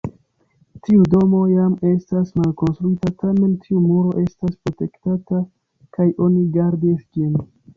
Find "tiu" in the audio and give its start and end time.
0.85-1.03, 3.67-3.83